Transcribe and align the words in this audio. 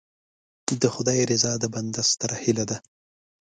د 0.81 0.83
خدای 0.95 1.21
رضا 1.31 1.53
د 1.59 1.65
بنده 1.73 2.01
ستره 2.11 2.35
هیله 2.43 2.65
ده. 2.69 2.77